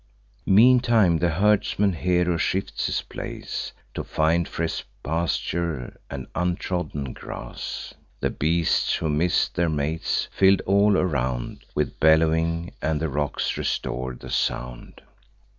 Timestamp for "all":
10.61-10.97